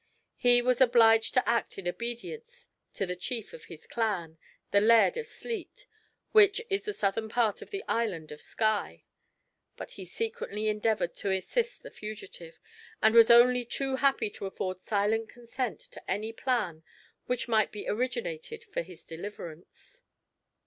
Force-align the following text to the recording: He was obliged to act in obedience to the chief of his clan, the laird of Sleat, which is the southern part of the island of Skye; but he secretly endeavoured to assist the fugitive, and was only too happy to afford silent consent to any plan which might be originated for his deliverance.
He 0.37 0.63
was 0.63 0.81
obliged 0.81 1.35
to 1.35 1.47
act 1.47 1.77
in 1.77 1.87
obedience 1.87 2.69
to 2.95 3.05
the 3.05 3.15
chief 3.15 3.53
of 3.53 3.65
his 3.65 3.85
clan, 3.85 4.39
the 4.71 4.81
laird 4.81 5.15
of 5.15 5.27
Sleat, 5.27 5.85
which 6.31 6.59
is 6.71 6.85
the 6.85 6.91
southern 6.93 7.29
part 7.29 7.61
of 7.61 7.69
the 7.69 7.83
island 7.87 8.31
of 8.31 8.41
Skye; 8.41 9.03
but 9.77 9.91
he 9.91 10.05
secretly 10.05 10.67
endeavoured 10.69 11.13
to 11.17 11.29
assist 11.29 11.83
the 11.83 11.91
fugitive, 11.91 12.57
and 12.99 13.13
was 13.13 13.29
only 13.29 13.63
too 13.63 13.97
happy 13.97 14.31
to 14.31 14.47
afford 14.47 14.81
silent 14.81 15.29
consent 15.29 15.79
to 15.81 16.09
any 16.09 16.33
plan 16.33 16.81
which 17.27 17.47
might 17.47 17.71
be 17.71 17.87
originated 17.87 18.63
for 18.63 18.81
his 18.81 19.05
deliverance. 19.05 20.01